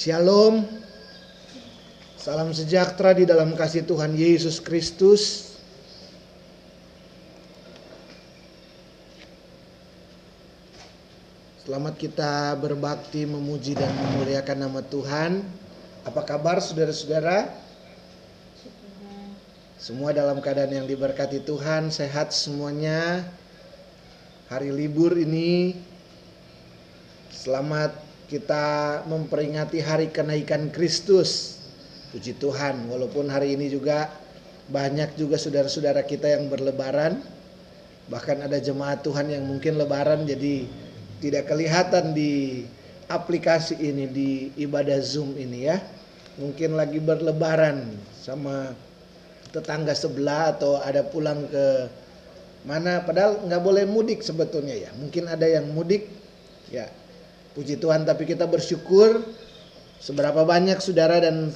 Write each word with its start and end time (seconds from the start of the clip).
Shalom. 0.00 0.64
Salam 2.16 2.56
sejahtera 2.56 3.12
di 3.12 3.28
dalam 3.28 3.52
kasih 3.52 3.84
Tuhan 3.84 4.16
Yesus 4.16 4.56
Kristus. 4.56 5.52
Selamat 11.60 12.00
kita 12.00 12.56
berbakti, 12.56 13.28
memuji 13.28 13.76
dan 13.76 13.92
memuliakan 13.92 14.72
nama 14.72 14.80
Tuhan. 14.80 15.44
Apa 16.08 16.24
kabar 16.24 16.64
saudara-saudara? 16.64 17.52
Semua 19.76 20.16
dalam 20.16 20.40
keadaan 20.40 20.80
yang 20.80 20.88
diberkati 20.88 21.44
Tuhan, 21.44 21.92
sehat 21.92 22.32
semuanya. 22.32 23.28
Hari 24.48 24.72
libur 24.72 25.12
ini 25.20 25.76
selamat 27.28 28.09
kita 28.30 29.02
memperingati 29.10 29.82
hari 29.82 30.06
kenaikan 30.14 30.70
Kristus. 30.70 31.58
Puji 32.14 32.38
Tuhan, 32.38 32.86
walaupun 32.86 33.26
hari 33.26 33.58
ini 33.58 33.70
juga 33.70 34.10
banyak 34.70 35.18
juga 35.18 35.34
saudara-saudara 35.34 36.06
kita 36.06 36.30
yang 36.30 36.46
berlebaran. 36.46 37.18
Bahkan 38.06 38.46
ada 38.46 38.58
jemaat 38.58 39.02
Tuhan 39.02 39.30
yang 39.30 39.46
mungkin 39.46 39.78
lebaran 39.78 40.26
jadi 40.26 40.66
tidak 41.18 41.50
kelihatan 41.50 42.14
di 42.14 42.62
aplikasi 43.10 43.78
ini 43.78 44.06
di 44.06 44.30
ibadah 44.58 44.98
Zoom 45.02 45.34
ini 45.34 45.66
ya. 45.66 45.82
Mungkin 46.38 46.78
lagi 46.78 47.02
berlebaran 47.02 47.94
sama 48.14 48.74
tetangga 49.50 49.94
sebelah 49.94 50.54
atau 50.54 50.78
ada 50.78 51.02
pulang 51.02 51.46
ke 51.50 51.66
mana 52.62 53.02
padahal 53.02 53.42
nggak 53.46 53.62
boleh 53.62 53.84
mudik 53.86 54.22
sebetulnya 54.22 54.74
ya. 54.74 54.90
Mungkin 54.98 55.30
ada 55.30 55.46
yang 55.46 55.66
mudik 55.70 56.10
ya. 56.70 56.90
Puji 57.50 57.82
Tuhan 57.82 58.06
tapi 58.06 58.26
kita 58.26 58.46
bersyukur 58.46 59.26
seberapa 59.98 60.46
banyak 60.46 60.78
saudara 60.78 61.18
dan 61.18 61.50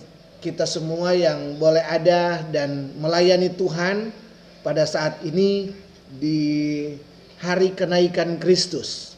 kita 0.45 0.69
semua 0.69 1.17
yang 1.17 1.57
boleh 1.57 1.81
ada 1.81 2.45
dan 2.53 2.93
melayani 3.01 3.49
Tuhan 3.55 4.13
pada 4.61 4.85
saat 4.85 5.23
ini 5.25 5.73
di 6.21 6.93
hari 7.41 7.73
kenaikan 7.73 8.37
Kristus. 8.37 9.17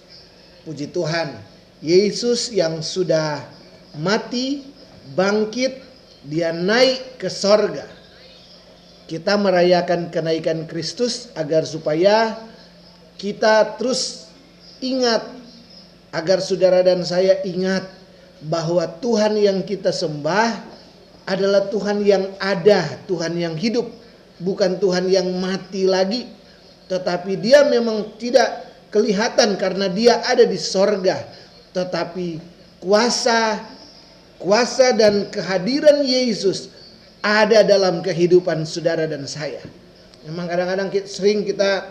Puji 0.66 0.90
Tuhan, 0.90 1.38
Yesus 1.78 2.50
yang 2.50 2.82
sudah 2.82 3.42
mati, 3.98 4.66
bangkit, 5.14 5.78
dia 6.26 6.50
naik 6.50 7.22
ke 7.22 7.30
sorga. 7.30 7.86
Kita 9.06 9.38
merayakan 9.38 10.10
kenaikan 10.10 10.66
Kristus 10.66 11.30
agar 11.38 11.62
supaya 11.62 12.34
kita 13.14 13.78
terus 13.78 14.26
ingat, 14.82 15.22
agar 16.14 16.38
saudara 16.42 16.82
dan 16.82 17.02
saya 17.02 17.40
ingat 17.42 17.86
bahwa 18.44 18.84
Tuhan 19.00 19.38
yang 19.38 19.64
kita 19.64 19.90
sembah 19.90 20.76
adalah 21.26 21.66
Tuhan 21.72 22.06
yang 22.06 22.30
ada, 22.38 23.02
Tuhan 23.10 23.34
yang 23.34 23.58
hidup, 23.58 23.90
bukan 24.38 24.78
Tuhan 24.78 25.10
yang 25.10 25.26
mati 25.42 25.88
lagi. 25.88 26.30
Tetapi 26.86 27.34
dia 27.42 27.66
memang 27.66 28.14
tidak 28.14 28.66
kelihatan 28.94 29.58
karena 29.58 29.90
dia 29.90 30.22
ada 30.22 30.46
di 30.46 30.54
sorga. 30.54 31.26
Tetapi 31.74 32.38
kuasa, 32.78 33.58
kuasa 34.38 34.94
dan 34.94 35.26
kehadiran 35.34 36.06
Yesus 36.06 36.70
ada 37.26 37.66
dalam 37.66 38.06
kehidupan 38.06 38.62
saudara 38.62 39.10
dan 39.10 39.26
saya. 39.26 39.58
Memang 40.30 40.46
kadang-kadang 40.46 40.94
sering 41.10 41.42
kita 41.42 41.90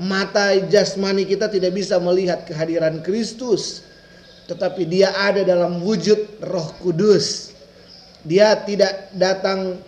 mata 0.00 0.58
jasmani 0.66 1.22
kita 1.22 1.46
tidak 1.46 1.74
bisa 1.74 1.98
melihat 2.02 2.42
kehadiran 2.46 2.98
Kristus. 3.02 3.86
Tetapi 4.44 4.84
dia 4.84 5.08
ada 5.14 5.40
dalam 5.40 5.80
wujud 5.80 6.44
roh 6.44 6.68
kudus. 6.82 7.56
Dia 8.24 8.56
tidak 8.64 9.12
datang 9.16 9.80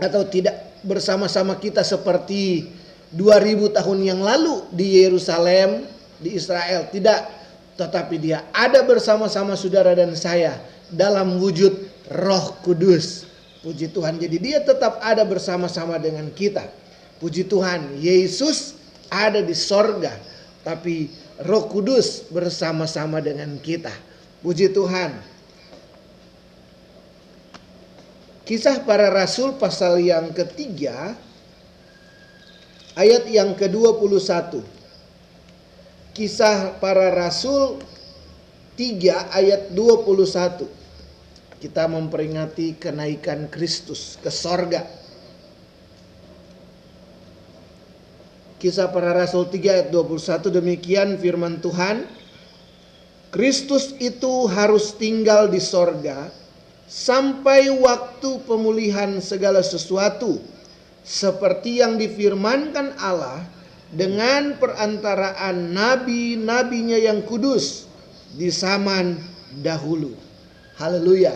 atau 0.00 0.24
tidak 0.24 0.80
bersama-sama 0.84 1.56
kita 1.60 1.84
seperti 1.84 2.72
2000 3.12 3.76
tahun 3.76 3.98
yang 4.00 4.20
lalu 4.24 4.64
di 4.72 5.04
Yerusalem, 5.04 5.84
di 6.16 6.36
Israel. 6.36 6.88
Tidak, 6.88 7.20
tetapi 7.76 8.16
dia 8.16 8.48
ada 8.52 8.80
bersama-sama 8.80 9.56
saudara 9.56 9.92
dan 9.92 10.16
saya 10.16 10.56
dalam 10.88 11.36
wujud 11.36 11.72
Roh 12.12 12.56
Kudus. 12.64 13.28
Puji 13.62 13.94
Tuhan. 13.94 14.18
Jadi 14.18 14.36
dia 14.42 14.58
tetap 14.58 14.98
ada 14.98 15.22
bersama-sama 15.22 15.94
dengan 16.00 16.26
kita. 16.34 16.66
Puji 17.22 17.46
Tuhan, 17.46 17.94
Yesus 18.02 18.81
ada 19.12 19.44
di 19.44 19.52
sorga, 19.52 20.16
tapi 20.64 21.12
Roh 21.44 21.68
Kudus 21.68 22.24
bersama-sama 22.32 23.20
dengan 23.20 23.60
kita. 23.60 23.92
Puji 24.40 24.72
Tuhan. 24.72 25.12
Kisah 28.42 28.82
para 28.82 29.12
Rasul 29.12 29.54
pasal 29.60 30.02
yang 30.02 30.34
ketiga 30.34 31.14
ayat 32.98 33.28
yang 33.30 33.54
ke-21. 33.54 34.64
Kisah 36.12 36.76
para 36.82 37.12
Rasul 37.14 37.80
3 38.76 39.36
ayat 39.36 39.62
21. 39.72 40.66
Kita 41.62 41.86
memperingati 41.86 42.74
kenaikan 42.76 43.46
Kristus 43.46 44.18
ke 44.18 44.28
sorga. 44.28 45.01
Kisah 48.62 48.94
para 48.94 49.10
Rasul 49.10 49.50
3 49.50 49.58
ayat 49.58 49.88
21 49.90 50.46
demikian 50.54 51.18
firman 51.18 51.58
Tuhan. 51.58 52.06
Kristus 53.34 53.90
itu 53.98 54.46
harus 54.46 54.94
tinggal 54.94 55.50
di 55.50 55.58
sorga 55.58 56.30
sampai 56.86 57.74
waktu 57.74 58.38
pemulihan 58.46 59.18
segala 59.18 59.66
sesuatu 59.66 60.38
seperti 61.02 61.82
yang 61.82 61.98
difirmankan 61.98 62.94
Allah 63.02 63.42
dengan 63.90 64.54
perantaraan 64.62 65.74
nabi-nabinya 65.74 67.02
yang 67.02 67.26
kudus 67.26 67.90
di 68.38 68.46
zaman 68.46 69.18
dahulu. 69.58 70.14
Haleluya. 70.78 71.34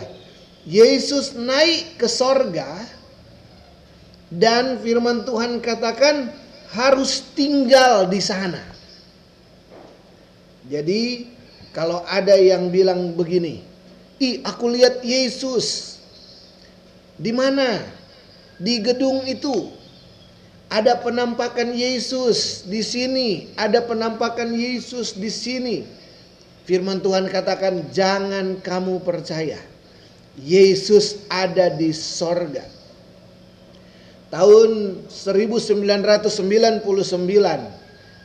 Yesus 0.63 1.35
naik 1.35 1.99
ke 1.99 2.07
sorga 2.07 2.87
dan 4.31 4.79
firman 4.79 5.27
Tuhan 5.27 5.59
katakan 5.59 6.46
harus 6.71 7.23
tinggal 7.31 8.07
di 8.09 8.19
sana. 8.19 8.63
Jadi 10.67 11.31
kalau 11.71 12.03
ada 12.03 12.35
yang 12.35 12.67
bilang 12.67 13.15
begini, 13.15 13.63
Ih, 14.17 14.41
aku 14.41 14.73
lihat 14.73 15.05
Yesus. 15.05 15.97
Di 17.17 17.29
mana? 17.29 17.85
Di 18.57 18.81
gedung 18.81 19.21
itu. 19.29 19.73
Ada 20.67 20.99
penampakan 20.99 21.71
Yesus 21.71 22.67
di 22.67 22.83
sini, 22.83 23.55
ada 23.55 23.79
penampakan 23.79 24.51
Yesus 24.51 25.15
di 25.15 25.31
sini. 25.31 25.87
Firman 26.67 26.99
Tuhan 26.99 27.31
katakan, 27.31 27.87
"Jangan 27.95 28.59
kamu 28.59 28.99
percaya. 28.99 29.63
Yesus 30.35 31.23
ada 31.31 31.71
di 31.71 31.95
sorga." 31.95 32.76
Tahun 34.27 35.03
1999 35.07 36.83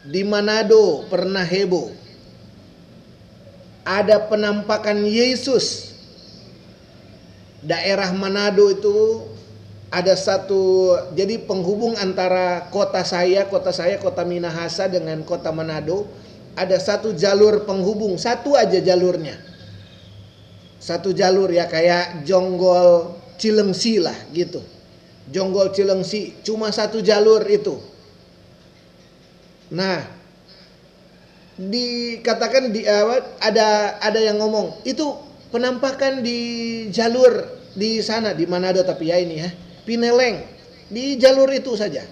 di 0.02 0.22
Manado 0.26 1.06
pernah 1.06 1.46
heboh 1.46 1.94
ada 3.86 4.18
penampakan 4.26 5.06
Yesus. 5.06 5.94
Daerah 7.62 8.10
Manado 8.10 8.66
itu 8.66 9.22
ada 9.94 10.18
satu 10.18 10.90
jadi 11.14 11.38
penghubung 11.46 11.94
antara 11.94 12.66
kota 12.74 13.06
saya, 13.06 13.46
kota 13.46 13.70
saya 13.70 14.02
kota 14.02 14.26
Minahasa 14.26 14.90
dengan 14.90 15.22
kota 15.22 15.54
Manado 15.54 16.10
ada 16.58 16.76
satu 16.82 17.14
jalur 17.14 17.62
penghubung, 17.62 18.18
satu 18.18 18.58
aja 18.58 18.82
jalurnya. 18.82 19.38
Satu 20.82 21.14
jalur 21.14 21.46
ya 21.54 21.70
kayak 21.70 22.26
Jonggol 22.26 23.14
Cilengsi 23.38 24.02
lah 24.02 24.18
gitu. 24.34 24.58
Jonggol 25.30 25.70
Cilengsi 25.70 26.42
cuma 26.42 26.74
satu 26.74 26.98
jalur 26.98 27.46
itu. 27.46 27.78
Nah, 29.70 30.02
dikatakan 31.56 32.74
di 32.74 32.82
uh, 32.82 33.22
ada 33.38 34.00
ada 34.02 34.20
yang 34.20 34.42
ngomong 34.42 34.82
itu 34.82 35.04
penampakan 35.54 36.24
di 36.24 36.40
jalur 36.90 37.46
di 37.72 38.02
sana 38.02 38.34
di 38.36 38.44
Manado 38.48 38.84
tapi 38.84 39.08
ya 39.08 39.16
ini 39.16 39.36
ya 39.40 39.48
Pineleng 39.82 40.42
di 40.92 41.18
jalur 41.18 41.50
itu 41.50 41.74
saja. 41.74 42.06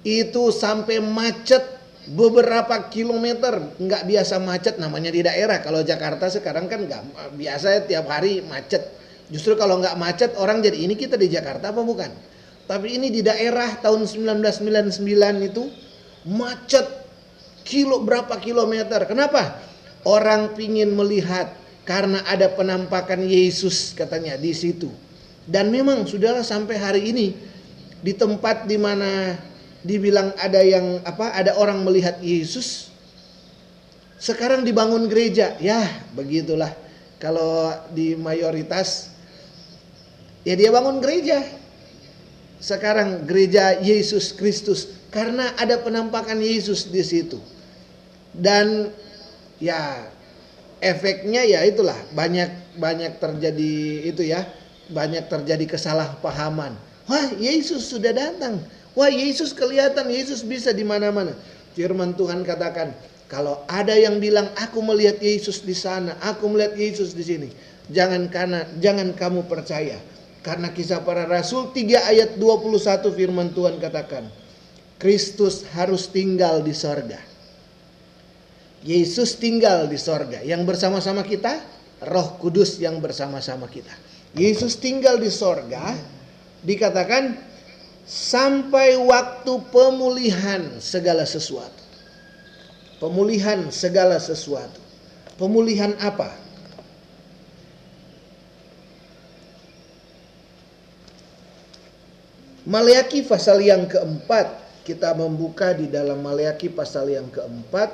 Itu 0.00 0.48
sampai 0.48 1.02
macet 1.04 1.60
beberapa 2.08 2.88
kilometer 2.88 3.76
nggak 3.76 4.08
biasa 4.08 4.40
macet 4.40 4.80
namanya 4.80 5.12
di 5.12 5.20
daerah. 5.20 5.60
Kalau 5.60 5.84
Jakarta 5.84 6.32
sekarang 6.32 6.72
kan 6.72 6.88
nggak 6.88 7.02
biasa 7.36 7.84
tiap 7.84 8.08
hari 8.08 8.40
macet 8.40 8.99
justru 9.30 9.54
kalau 9.54 9.78
nggak 9.78 9.96
macet 9.96 10.30
orang 10.36 10.60
jadi 10.60 10.76
ini 10.76 10.98
kita 10.98 11.14
di 11.14 11.30
Jakarta 11.30 11.70
apa 11.70 11.80
bukan 11.80 12.10
tapi 12.70 12.94
ini 12.94 13.10
di 13.10 13.18
daerah 13.26 13.82
tahun 13.82 14.06
1999 14.06 15.02
itu 15.42 15.66
macet 16.22 16.86
kilo 17.66 17.98
berapa 18.06 18.30
kilometer. 18.38 19.10
Kenapa? 19.10 19.58
Orang 20.06 20.54
pingin 20.54 20.94
melihat 20.94 21.50
karena 21.82 22.22
ada 22.30 22.46
penampakan 22.46 23.26
Yesus 23.26 23.90
katanya 23.98 24.38
di 24.38 24.54
situ. 24.54 24.86
Dan 25.50 25.74
memang 25.74 26.06
sudahlah 26.06 26.46
sampai 26.46 26.78
hari 26.78 27.02
ini 27.10 27.34
di 28.06 28.14
tempat 28.14 28.70
di 28.70 28.78
mana 28.78 29.34
dibilang 29.82 30.30
ada 30.38 30.62
yang 30.62 31.02
apa 31.02 31.34
ada 31.34 31.56
orang 31.58 31.82
melihat 31.82 32.22
Yesus 32.22 32.92
sekarang 34.20 34.60
dibangun 34.60 35.08
gereja 35.08 35.56
ya 35.56 35.80
begitulah 36.12 36.68
kalau 37.16 37.72
di 37.88 38.12
mayoritas 38.12 39.09
ya 40.44 40.54
dia 40.56 40.70
bangun 40.72 41.02
gereja. 41.02 41.42
Sekarang 42.60 43.24
gereja 43.24 43.80
Yesus 43.80 44.36
Kristus 44.36 44.92
karena 45.08 45.56
ada 45.56 45.80
penampakan 45.80 46.38
Yesus 46.40 46.92
di 46.92 47.00
situ. 47.00 47.40
Dan 48.30 48.92
ya 49.56 50.06
efeknya 50.84 51.42
ya 51.44 51.64
itulah 51.64 51.96
banyak 52.12 52.76
banyak 52.76 53.16
terjadi 53.16 53.74
itu 54.12 54.22
ya 54.28 54.44
banyak 54.92 55.26
terjadi 55.26 55.64
kesalahpahaman. 55.76 56.76
Wah 57.08 57.28
Yesus 57.40 57.88
sudah 57.88 58.12
datang. 58.12 58.60
Wah 58.92 59.08
Yesus 59.08 59.56
kelihatan 59.56 60.12
Yesus 60.12 60.44
bisa 60.44 60.70
di 60.76 60.84
mana-mana. 60.84 61.32
Firman 61.72 62.12
Tuhan 62.12 62.44
katakan 62.44 62.92
kalau 63.30 63.62
ada 63.70 63.94
yang 63.94 64.18
bilang 64.18 64.50
aku 64.58 64.82
melihat 64.82 65.22
Yesus 65.22 65.62
di 65.62 65.72
sana 65.72 66.18
aku 66.18 66.50
melihat 66.50 66.74
Yesus 66.74 67.14
di 67.14 67.22
sini 67.22 67.48
jangan 67.86 68.26
karena 68.26 68.66
jangan 68.82 69.14
kamu 69.14 69.46
percaya 69.46 70.02
karena 70.40 70.72
kisah 70.72 71.04
para 71.04 71.28
rasul 71.28 71.68
3 71.72 72.10
ayat 72.10 72.30
21 72.40 73.12
firman 73.12 73.52
Tuhan 73.52 73.76
katakan, 73.76 74.24
Kristus 74.96 75.68
harus 75.76 76.08
tinggal 76.08 76.64
di 76.64 76.72
sorga. 76.72 77.20
Yesus 78.80 79.36
tinggal 79.36 79.88
di 79.88 80.00
sorga. 80.00 80.40
Yang 80.40 80.64
bersama-sama 80.64 81.20
kita, 81.24 81.60
roh 82.08 82.40
kudus 82.40 82.80
yang 82.80 83.00
bersama-sama 83.00 83.68
kita. 83.68 83.92
Yesus 84.32 84.80
tinggal 84.80 85.20
di 85.20 85.28
sorga, 85.28 85.92
dikatakan 86.64 87.36
sampai 88.08 88.96
waktu 88.96 89.52
pemulihan 89.68 90.80
segala 90.80 91.28
sesuatu. 91.28 91.84
Pemulihan 92.96 93.68
segala 93.72 94.16
sesuatu. 94.20 94.80
Pemulihan 95.36 95.96
apa? 96.00 96.36
Maleaki 102.70 103.26
pasal 103.26 103.66
yang 103.66 103.90
keempat 103.90 104.46
kita 104.86 105.10
membuka 105.18 105.74
di 105.74 105.90
dalam 105.90 106.22
Maleaki 106.22 106.70
pasal 106.70 107.10
yang 107.10 107.26
keempat. 107.26 107.90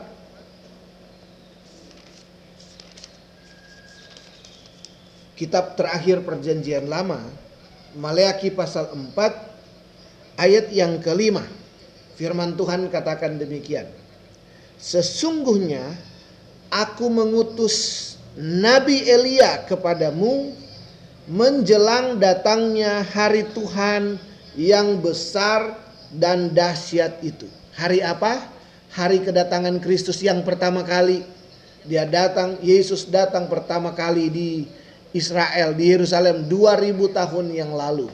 Kitab 5.37 5.77
terakhir 5.81 6.25
perjanjian 6.25 6.89
lama 6.89 7.21
Maleaki 7.97 8.53
pasal 8.53 8.93
4 8.93 9.17
ayat 10.37 10.69
yang 10.69 11.01
kelima. 11.01 11.45
Firman 12.21 12.57
Tuhan 12.57 12.93
katakan 12.93 13.41
demikian 13.41 13.89
sesungguhnya 14.77 15.97
aku 16.69 17.09
mengutus 17.09 18.05
Nabi 18.37 19.09
Elia 19.09 19.65
kepadamu 19.65 20.53
menjelang 21.29 22.21
datangnya 22.21 23.01
hari 23.05 23.49
Tuhan 23.57 24.21
yang 24.57 24.99
besar 25.05 25.77
dan 26.11 26.51
dahsyat 26.51 27.21
itu. 27.21 27.47
Hari 27.77 28.01
apa? 28.01 28.49
Hari 28.97 29.21
kedatangan 29.21 29.77
Kristus 29.85 30.25
yang 30.25 30.41
pertama 30.43 30.81
kali. 30.83 31.23
Dia 31.87 32.09
datang, 32.09 32.59
Yesus 32.65 33.07
datang 33.07 33.47
pertama 33.47 33.95
kali 33.95 34.27
di 34.33 34.51
Israel, 35.15 35.77
di 35.77 35.93
Yerusalem 35.93 36.49
2000 36.51 36.99
tahun 37.15 37.47
yang 37.55 37.71
lalu. 37.77 38.11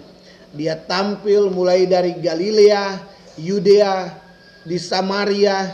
Dia 0.52 0.76
tampil 0.76 1.48
mulai 1.48 1.88
dari 1.88 2.12
Galilea, 2.20 3.00
Yudea, 3.40 4.12
di 4.68 4.76
Samaria, 4.76 5.72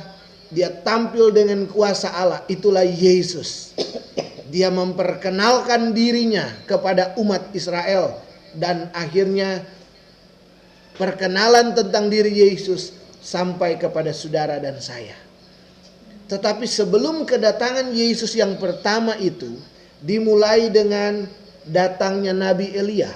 dia 0.49 0.73
tampil 0.73 1.35
dengan 1.35 1.69
kuasa 1.69 2.14
Allah. 2.14 2.41
Itulah 2.49 2.87
Yesus. 2.87 3.76
Dia 4.49 4.73
memperkenalkan 4.73 5.93
dirinya 5.93 6.49
kepada 6.64 7.12
umat 7.21 7.53
Israel 7.53 8.17
dan 8.56 8.88
akhirnya 8.97 9.61
perkenalan 10.99 11.73
tentang 11.73 12.11
diri 12.11 12.45
Yesus 12.45 12.93
sampai 13.23 13.79
kepada 13.79 14.11
saudara 14.11 14.59
dan 14.59 14.83
saya. 14.83 15.15
Tetapi 16.29 16.69
sebelum 16.69 17.25
kedatangan 17.25 17.89
Yesus 17.95 18.37
yang 18.37 18.61
pertama 18.61 19.17
itu 19.17 19.56
dimulai 20.05 20.69
dengan 20.69 21.25
datangnya 21.65 22.37
Nabi 22.37 22.77
Elia. 22.77 23.09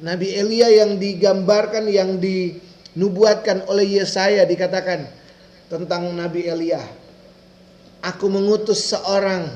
Nabi 0.00 0.32
Elia 0.32 0.72
yang 0.72 0.96
digambarkan 0.96 1.86
yang 1.92 2.16
dinubuatkan 2.16 3.68
oleh 3.68 4.00
Yesaya 4.00 4.48
dikatakan 4.48 5.04
tentang 5.68 6.08
Nabi 6.16 6.48
Elia. 6.48 6.80
Aku 8.02 8.26
mengutus 8.32 8.90
seorang 8.90 9.46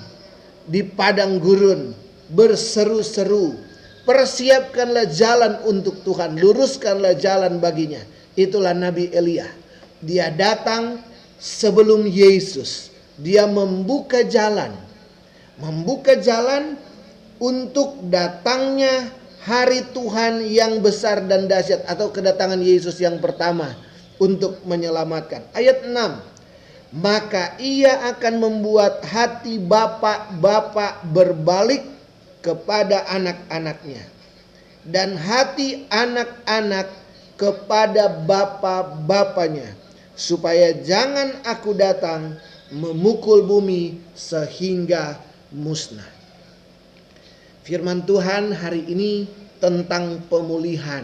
di 0.69 0.87
padang 0.87 1.43
gurun 1.43 1.97
berseru-seru 2.31 3.66
Persiapkanlah 4.07 5.11
jalan 5.11 5.59
untuk 5.67 5.99
Tuhan, 6.07 6.39
luruskanlah 6.39 7.19
jalan 7.19 7.59
baginya. 7.59 7.99
Itulah 8.39 8.71
Nabi 8.71 9.11
Elia. 9.11 9.51
Dia 9.99 10.31
datang 10.31 11.03
sebelum 11.43 12.07
Yesus. 12.07 12.95
Dia 13.19 13.51
membuka 13.51 14.23
jalan. 14.23 14.79
Membuka 15.59 16.15
jalan 16.23 16.79
untuk 17.43 17.99
datangnya 18.07 19.11
hari 19.43 19.83
Tuhan 19.91 20.47
yang 20.47 20.79
besar 20.79 21.27
dan 21.27 21.51
dahsyat 21.51 21.83
atau 21.91 22.15
kedatangan 22.15 22.63
Yesus 22.63 23.03
yang 23.03 23.19
pertama 23.19 23.75
untuk 24.23 24.63
menyelamatkan. 24.63 25.51
Ayat 25.51 25.83
6. 25.83 26.95
Maka 26.95 27.59
ia 27.59 28.07
akan 28.15 28.39
membuat 28.39 29.03
hati 29.03 29.59
bapak-bapak 29.59 31.03
berbalik 31.11 31.96
kepada 32.47 33.11
anak-anaknya 33.11 34.07
dan 34.87 35.19
hati 35.19 35.83
anak-anak 35.91 36.87
kepada 37.35 38.23
bapa-bapanya 38.23 39.75
supaya 40.15 40.71
jangan 40.79 41.43
aku 41.43 41.75
datang 41.75 42.39
memukul 42.71 43.43
bumi 43.43 43.99
sehingga 44.15 45.19
musnah. 45.51 46.07
Firman 47.67 48.07
Tuhan 48.07 48.55
hari 48.55 48.87
ini 48.87 49.27
tentang 49.59 50.23
pemulihan. 50.31 51.03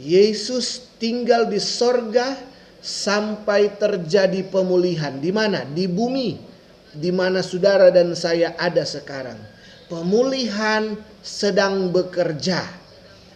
Yesus 0.00 0.88
tinggal 0.96 1.52
di 1.52 1.60
sorga 1.60 2.32
sampai 2.80 3.76
terjadi 3.76 4.40
pemulihan. 4.48 5.20
Di 5.20 5.28
mana? 5.28 5.68
Di 5.68 5.84
bumi. 5.84 6.40
Di 6.96 7.12
mana 7.12 7.44
saudara 7.44 7.92
dan 7.92 8.16
saya 8.16 8.56
ada 8.56 8.82
sekarang 8.82 9.36
pemulihan 9.90 10.94
sedang 11.20 11.90
bekerja. 11.90 12.62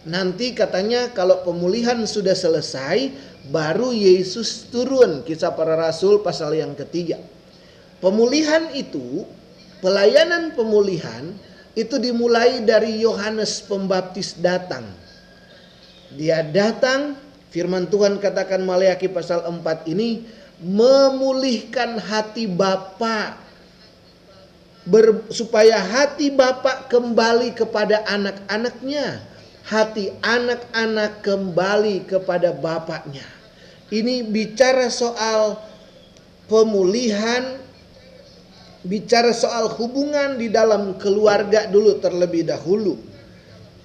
Nanti 0.07 0.55
katanya 0.55 1.11
kalau 1.11 1.43
pemulihan 1.43 1.99
sudah 2.07 2.33
selesai, 2.33 3.11
baru 3.51 3.91
Yesus 3.91 4.71
turun. 4.71 5.21
Kisah 5.27 5.53
para 5.53 5.75
Rasul 5.75 6.23
pasal 6.23 6.55
yang 6.55 6.73
ketiga. 6.73 7.19
Pemulihan 7.99 8.71
itu, 8.71 9.27
pelayanan 9.83 10.55
pemulihan 10.55 11.35
itu 11.75 11.99
dimulai 11.99 12.63
dari 12.63 13.01
Yohanes 13.03 13.59
Pembaptis 13.65 14.37
datang. 14.39 14.85
Dia 16.13 16.45
datang, 16.45 17.17
firman 17.49 17.89
Tuhan 17.89 18.21
katakan 18.21 18.61
Maleaki 18.61 19.09
pasal 19.09 19.43
4 19.43 19.89
ini 19.89 20.23
memulihkan 20.61 21.99
hati 21.99 22.47
Bapak 22.47 23.44
ber, 24.85 25.25
supaya 25.33 25.81
hati 25.81 26.29
bapak 26.31 26.87
kembali 26.87 27.57
kepada 27.57 28.05
anak-anaknya, 28.05 29.21
hati 29.65 30.13
anak-anak 30.21 31.25
kembali 31.25 32.05
kepada 32.05 32.53
bapaknya. 32.53 33.25
Ini 33.89 34.25
bicara 34.25 34.89
soal 34.89 35.57
pemulihan, 36.45 37.57
bicara 38.85 39.33
soal 39.33 39.69
hubungan 39.73 40.37
di 40.37 40.49
dalam 40.49 40.97
keluarga 41.01 41.65
dulu 41.69 41.97
terlebih 42.01 42.45
dahulu. 42.45 42.97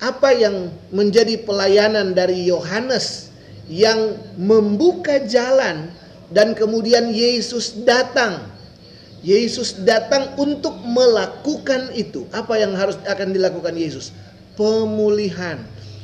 Apa 0.00 0.32
yang 0.32 0.72
menjadi 0.88 1.44
pelayanan 1.44 2.16
dari 2.16 2.48
Yohanes 2.48 3.28
yang 3.68 4.16
membuka 4.40 5.20
jalan 5.28 5.92
dan 6.32 6.56
kemudian 6.56 7.12
Yesus 7.12 7.84
datang 7.84 8.48
Yesus 9.20 9.76
datang 9.84 10.32
untuk 10.40 10.80
melakukan 10.80 11.92
itu. 11.92 12.24
Apa 12.32 12.56
yang 12.56 12.72
harus 12.72 12.96
akan 13.04 13.36
dilakukan 13.36 13.76
Yesus? 13.76 14.16
Pemulihan. 14.56 15.60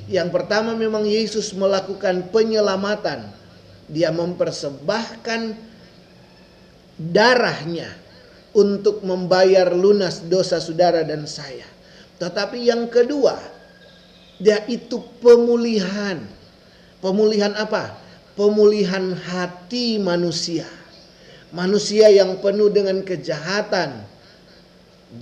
Yang 0.06 0.28
pertama 0.36 0.76
memang 0.76 1.08
Yesus 1.08 1.56
melakukan 1.56 2.28
penyelamatan. 2.28 3.32
Dia 3.88 4.12
mempersembahkan 4.12 5.56
darahnya 7.00 7.88
untuk 8.56 9.04
membayar 9.04 9.68
lunas 9.72 10.20
dosa 10.24 10.60
saudara 10.60 11.04
dan 11.04 11.24
saya. 11.24 11.64
Tetapi 12.16 12.68
yang 12.68 12.88
kedua, 12.88 13.36
yaitu 14.40 15.00
pemulihan. 15.20 16.20
Pemulihan 17.00 17.52
apa? 17.56 17.96
Pemulihan 18.36 19.16
hati 19.16 19.96
manusia. 20.00 20.68
Manusia 21.54 22.10
yang 22.10 22.42
penuh 22.42 22.66
dengan 22.74 22.98
kejahatan. 23.06 24.02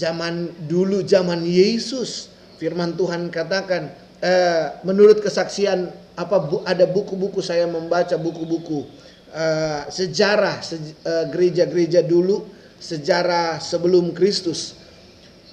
Zaman 0.01 0.49
dulu 0.65 1.05
zaman 1.05 1.45
Yesus, 1.45 2.33
firman 2.57 2.97
Tuhan 2.97 3.29
katakan 3.29 3.93
eh, 4.25 4.73
menurut 4.89 5.21
kesaksian 5.21 5.93
apa 6.17 6.41
bu, 6.41 6.65
ada 6.65 6.89
buku-buku 6.89 7.45
saya 7.45 7.69
membaca 7.69 8.15
buku-buku 8.17 8.87
uh, 9.35 9.83
sejarah 9.91 10.63
eh, 10.63 11.27
gereja-gereja 11.29 12.01
dulu 12.07 12.49
sejarah 12.81 13.61
sebelum 13.61 14.17
Kristus. 14.17 14.79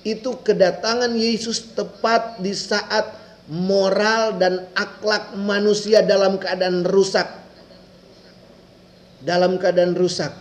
Itu 0.02 0.40
kedatangan 0.42 1.14
Yesus 1.14 1.76
tepat 1.76 2.40
di 2.40 2.56
saat 2.56 3.20
moral 3.52 4.40
dan 4.40 4.66
akhlak 4.74 5.36
manusia 5.36 6.02
dalam 6.02 6.40
keadaan 6.40 6.88
rusak. 6.88 7.28
Dalam 9.22 9.62
keadaan 9.62 9.94
rusak 9.94 10.34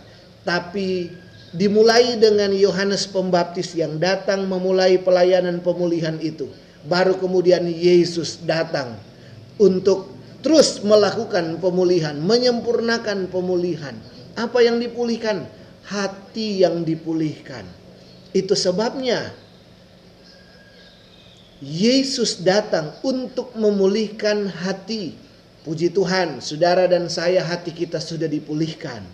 tapi 0.47 1.13
dimulai 1.53 2.17
dengan 2.17 2.55
Yohanes 2.55 3.05
Pembaptis 3.11 3.75
yang 3.75 3.99
datang 3.99 4.47
memulai 4.47 4.97
pelayanan 5.01 5.61
pemulihan 5.61 6.17
itu 6.23 6.49
baru 6.87 7.17
kemudian 7.19 7.67
Yesus 7.69 8.41
datang 8.41 8.97
untuk 9.61 10.17
terus 10.41 10.81
melakukan 10.81 11.61
pemulihan, 11.61 12.17
menyempurnakan 12.17 13.29
pemulihan. 13.29 13.93
Apa 14.39 14.65
yang 14.65 14.81
dipulihkan? 14.81 15.45
Hati 15.85 16.65
yang 16.65 16.87
dipulihkan. 16.87 17.67
Itu 18.31 18.55
sebabnya 18.57 19.35
Yesus 21.61 22.41
datang 22.41 22.97
untuk 23.05 23.53
memulihkan 23.59 24.49
hati. 24.49 25.19
Puji 25.61 25.93
Tuhan, 25.93 26.41
saudara 26.41 26.89
dan 26.89 27.13
saya 27.13 27.45
hati 27.45 27.69
kita 27.69 28.01
sudah 28.01 28.25
dipulihkan. 28.25 29.05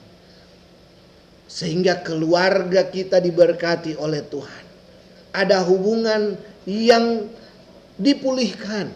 Sehingga 1.57 2.05
keluarga 2.05 2.85
kita 2.85 3.17
diberkati 3.17 3.97
oleh 3.97 4.21
Tuhan. 4.29 4.65
Ada 5.33 5.65
hubungan 5.65 6.37
yang 6.69 7.33
dipulihkan 7.97 8.93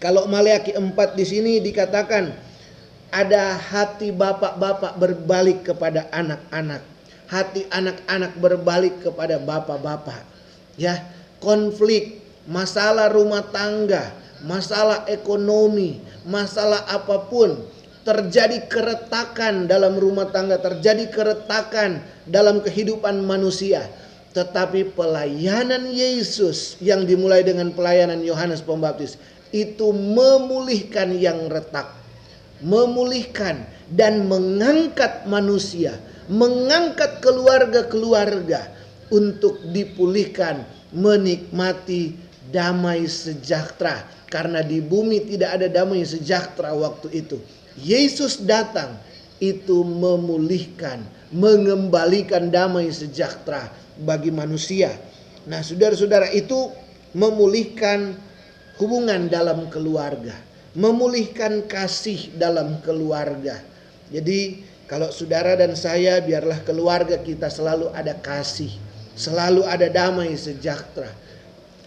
kalau 0.00 0.24
Maleakhi 0.26 0.72
4 0.72 0.96
di 1.12 1.24
sini 1.28 1.52
dikatakan 1.60 2.32
ada 3.12 3.52
hati 3.52 4.08
bapak-bapak 4.16 4.96
berbalik 4.96 5.68
kepada 5.68 6.08
anak-anak. 6.08 6.80
Hati 7.28 7.68
anak-anak 7.68 8.32
berbalik 8.40 9.04
kepada 9.04 9.36
bapak-bapak. 9.38 10.24
Ya, 10.80 11.04
konflik, 11.38 12.24
masalah 12.48 13.12
rumah 13.12 13.44
tangga, 13.52 14.10
masalah 14.40 15.04
ekonomi, 15.06 16.00
masalah 16.24 16.80
apa 16.88 17.28
pun 17.28 17.60
terjadi 18.10 18.66
keretakan 18.66 19.70
dalam 19.70 19.94
rumah 19.94 20.26
tangga, 20.34 20.58
terjadi 20.58 21.06
keretakan 21.14 22.02
dalam 22.26 22.58
kehidupan 22.58 23.22
manusia. 23.22 23.86
Tetapi 24.34 24.98
pelayanan 24.98 25.86
Yesus 25.94 26.74
yang 26.82 27.06
dimulai 27.06 27.46
dengan 27.46 27.70
pelayanan 27.70 28.18
Yohanes 28.26 28.66
Pembaptis 28.66 29.14
itu 29.54 29.94
memulihkan 29.94 31.14
yang 31.14 31.46
retak, 31.46 31.94
memulihkan 32.58 33.62
dan 33.94 34.26
mengangkat 34.26 35.26
manusia, 35.30 35.94
mengangkat 36.26 37.22
keluarga-keluarga 37.22 38.74
untuk 39.14 39.58
dipulihkan, 39.70 40.66
menikmati 40.90 42.18
damai 42.50 43.06
sejahtera. 43.06 44.02
Karena 44.30 44.62
di 44.62 44.78
bumi 44.78 45.26
tidak 45.26 45.58
ada 45.58 45.66
damai 45.66 46.06
sejahtera 46.06 46.70
waktu 46.74 47.10
itu. 47.18 47.38
Yesus 47.78 48.42
datang 48.42 48.98
itu 49.40 49.82
memulihkan, 49.86 51.02
mengembalikan 51.30 52.50
damai 52.50 52.90
sejahtera 52.90 53.70
bagi 54.00 54.32
manusia. 54.32 54.92
Nah, 55.48 55.64
saudara-saudara 55.64 56.28
itu 56.34 56.70
memulihkan 57.16 58.14
hubungan 58.76 59.28
dalam 59.28 59.68
keluarga, 59.72 60.36
memulihkan 60.76 61.64
kasih 61.68 62.32
dalam 62.36 62.78
keluarga. 62.84 63.60
Jadi, 64.12 64.66
kalau 64.90 65.08
saudara 65.14 65.54
dan 65.54 65.72
saya, 65.78 66.18
biarlah 66.18 66.60
keluarga 66.66 67.16
kita 67.22 67.46
selalu 67.48 67.94
ada 67.94 68.12
kasih, 68.18 68.74
selalu 69.14 69.62
ada 69.64 69.86
damai 69.86 70.34
sejahtera. 70.34 71.08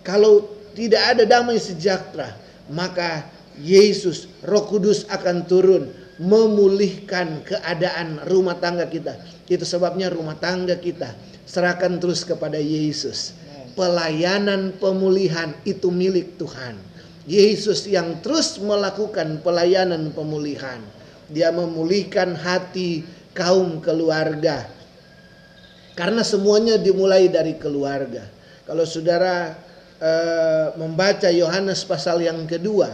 Kalau 0.01 0.47
tidak 0.73 1.03
ada 1.15 1.23
damai 1.27 1.59
sejahtera, 1.59 2.33
maka 2.71 3.27
Yesus, 3.61 4.29
Roh 4.45 4.65
Kudus 4.65 5.05
akan 5.09 5.45
turun 5.45 5.89
memulihkan 6.21 7.41
keadaan 7.45 8.21
rumah 8.29 8.57
tangga 8.57 8.85
kita. 8.89 9.17
Itu 9.49 9.65
sebabnya 9.67 10.09
rumah 10.09 10.37
tangga 10.37 10.77
kita 10.77 11.13
serahkan 11.43 11.99
terus 11.99 12.23
kepada 12.23 12.57
Yesus 12.57 13.43
pelayanan 13.73 14.73
pemulihan 14.77 15.53
itu 15.65 15.89
milik 15.89 16.37
Tuhan. 16.37 16.77
Yesus 17.23 17.87
yang 17.87 18.19
terus 18.21 18.59
melakukan 18.59 19.41
pelayanan 19.41 20.11
pemulihan. 20.13 20.79
Dia 21.31 21.49
memulihkan 21.49 22.35
hati 22.35 23.01
kaum 23.31 23.79
keluarga. 23.79 24.67
Karena 25.93 26.21
semuanya 26.25 26.75
dimulai 26.77 27.29
dari 27.29 27.55
keluarga. 27.55 28.27
Kalau 28.67 28.83
saudara 28.83 29.55
e, 30.01 30.11
membaca 30.75 31.29
Yohanes 31.31 31.85
pasal 31.87 32.25
yang 32.25 32.43
kedua, 32.43 32.91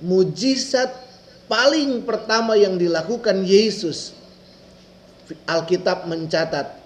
mujizat 0.00 0.90
paling 1.46 2.04
pertama 2.04 2.56
yang 2.56 2.76
dilakukan 2.76 3.44
Yesus, 3.44 4.16
Alkitab 5.46 6.10
mencatat 6.10 6.80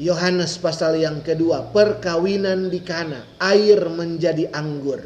Yohanes 0.00 0.56
pasal 0.56 0.96
yang 0.96 1.20
kedua, 1.20 1.68
perkawinan 1.68 2.72
di 2.72 2.80
Kana, 2.80 3.28
air 3.36 3.76
menjadi 3.92 4.48
anggur. 4.56 5.04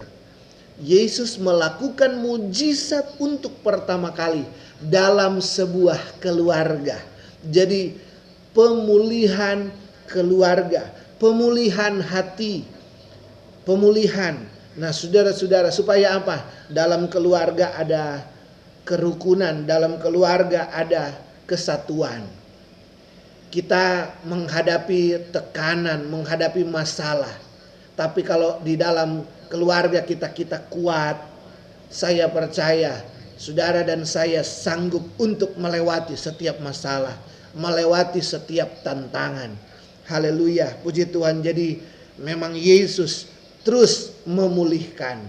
Yesus 0.79 1.41
melakukan 1.41 2.21
mujizat 2.21 3.17
untuk 3.19 3.51
pertama 3.65 4.13
kali 4.13 4.45
dalam 4.79 5.41
sebuah 5.41 6.21
keluarga. 6.21 7.01
Jadi 7.49 7.97
pemulihan 8.53 9.73
keluarga, 10.07 10.87
pemulihan 11.19 11.99
hati, 11.99 12.63
pemulihan. 13.67 14.39
Nah, 14.77 14.93
saudara-saudara, 14.93 15.73
supaya 15.73 16.21
apa? 16.21 16.45
Dalam 16.69 17.09
keluarga 17.09 17.73
ada 17.77 18.29
kerukunan, 18.85 19.65
dalam 19.65 19.97
keluarga 19.97 20.69
ada 20.71 21.17
kesatuan 21.49 22.29
kita 23.57 24.13
menghadapi 24.27 25.33
tekanan, 25.33 26.11
menghadapi 26.11 26.67
masalah. 26.67 27.33
Tapi 27.97 28.21
kalau 28.21 28.61
di 28.61 28.77
dalam 28.77 29.25
keluarga 29.49 30.05
kita 30.05 30.29
kita 30.29 30.69
kuat, 30.69 31.17
saya 31.89 32.29
percaya 32.29 33.01
saudara 33.41 33.81
dan 33.87 34.05
saya 34.05 34.45
sanggup 34.45 35.09
untuk 35.17 35.57
melewati 35.57 36.13
setiap 36.19 36.61
masalah, 36.61 37.17
melewati 37.57 38.21
setiap 38.21 38.85
tantangan. 38.85 39.57
Haleluya, 40.05 40.77
puji 40.85 41.09
Tuhan. 41.09 41.41
Jadi 41.41 41.81
memang 42.21 42.53
Yesus 42.53 43.31
terus 43.67 44.15
memulihkan. 44.23 45.27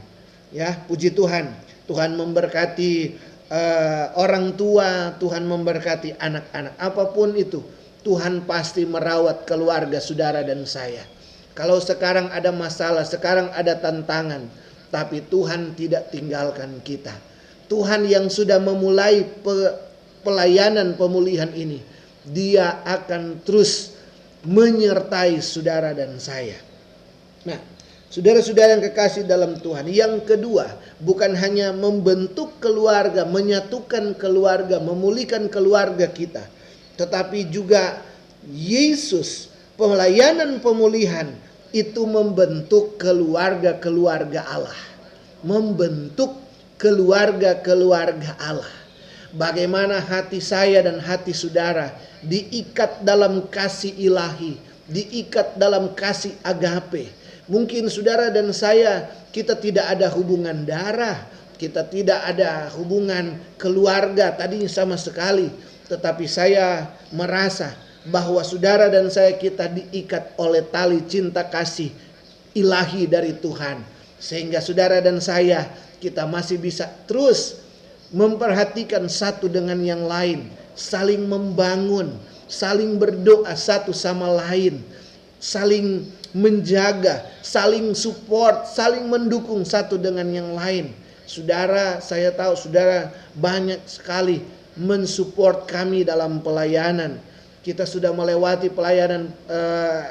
Ya, 0.53 0.77
puji 0.85 1.11
Tuhan. 1.11 1.51
Tuhan 1.89 2.13
memberkati 2.13 3.17
uh, 3.49 4.13
orang 4.15 4.53
tua, 4.53 5.17
Tuhan 5.17 5.43
memberkati 5.49 6.19
anak-anak 6.19 6.75
apa 6.77 7.03
pun 7.15 7.33
itu 7.33 7.63
Tuhan 8.07 8.47
pasti 8.47 8.87
merawat 8.87 9.43
keluarga 9.43 9.99
saudara 9.99 10.39
dan 10.39 10.63
saya. 10.63 11.03
Kalau 11.51 11.75
sekarang 11.83 12.31
ada 12.31 12.55
masalah, 12.55 13.03
sekarang 13.03 13.51
ada 13.51 13.75
tantangan, 13.75 14.47
tapi 14.87 15.19
Tuhan 15.27 15.75
tidak 15.75 16.15
tinggalkan 16.15 16.79
kita. 16.87 17.11
Tuhan 17.67 18.07
yang 18.07 18.31
sudah 18.31 18.63
memulai 18.63 19.27
pelayanan 20.23 20.95
pemulihan 20.95 21.51
ini, 21.51 21.83
Dia 22.23 22.79
akan 22.87 23.43
terus 23.43 23.99
menyertai 24.47 25.43
saudara 25.43 25.91
dan 25.91 26.15
saya. 26.21 26.55
Nah, 27.43 27.59
saudara-saudara 28.07 28.77
yang 28.79 28.83
kekasih 28.91 29.27
dalam 29.27 29.59
Tuhan, 29.59 29.87
yang 29.91 30.23
kedua, 30.23 30.67
bukan 31.03 31.35
hanya 31.35 31.75
membentuk 31.75 32.57
keluarga, 32.63 33.27
menyatukan 33.27 34.15
keluarga, 34.15 34.79
memulihkan 34.79 35.51
keluarga 35.51 36.07
kita, 36.07 36.43
tetapi 36.95 37.47
juga 37.51 37.99
Yesus 38.47 39.51
pelayanan 39.75 40.63
pemulihan 40.63 41.29
itu 41.75 42.07
membentuk 42.07 42.95
keluarga-keluarga 42.95 44.41
Allah. 44.47 44.79
Membentuk 45.45 46.33
keluarga-keluarga 46.81 48.33
Allah. 48.41 48.73
bagaimana 49.35 49.99
hati 49.99 50.39
saya 50.39 50.81
dan 50.85 51.03
hati 51.03 51.35
saudara 51.35 51.91
diikat 52.23 53.03
dalam 53.03 53.43
kasih 53.51 53.91
ilahi, 53.99 54.55
diikat 54.87 55.59
dalam 55.59 55.91
kasih 55.93 56.33
agape. 56.41 57.11
Mungkin 57.47 57.87
saudara 57.87 58.27
dan 58.27 58.51
saya 58.51 59.07
kita 59.31 59.55
tidak 59.55 59.87
ada 59.87 60.11
hubungan 60.11 60.67
darah, 60.67 61.23
kita 61.55 61.87
tidak 61.87 62.19
ada 62.27 62.67
hubungan 62.75 63.39
keluarga 63.55 64.35
tadinya 64.35 64.67
sama 64.67 64.99
sekali, 64.99 65.47
tetapi 65.87 66.27
saya 66.27 66.91
merasa 67.15 67.71
bahwa 68.07 68.43
saudara 68.43 68.87
dan 68.91 69.07
saya 69.07 69.35
kita 69.35 69.67
diikat 69.71 70.35
oleh 70.39 70.63
tali 70.67 71.03
cinta 71.07 71.43
kasih 71.47 71.91
ilahi 72.55 73.07
dari 73.07 73.35
Tuhan. 73.35 73.83
Sehingga 74.17 74.59
saudara 74.59 74.99
dan 74.99 75.23
saya 75.23 75.67
kita 76.03 76.27
masih 76.27 76.59
bisa 76.59 76.89
terus 77.07 77.63
memperhatikan 78.11 79.07
satu 79.07 79.51
dengan 79.51 79.77
yang 79.83 80.07
lain, 80.07 80.47
saling 80.75 81.27
membangun, 81.27 82.15
saling 82.47 82.95
berdoa 82.95 83.51
satu 83.55 83.91
sama 83.91 84.31
lain, 84.47 84.79
saling 85.37 86.05
menjaga, 86.33 87.25
saling 87.41 87.93
support, 87.93 88.69
saling 88.69 89.05
mendukung 89.09 89.63
satu 89.63 89.97
dengan 89.97 90.27
yang 90.29 90.53
lain. 90.53 90.93
Saudara, 91.27 91.99
saya 91.99 92.31
tahu 92.31 92.55
saudara 92.55 93.11
banyak 93.35 93.83
sekali 93.83 94.43
mensupport 94.79 95.67
kami 95.67 96.05
dalam 96.07 96.39
pelayanan. 96.39 97.19
Kita 97.65 97.83
sudah 97.83 98.15
melewati 98.15 98.71
pelayanan 98.71 99.27
uh, 99.51 100.03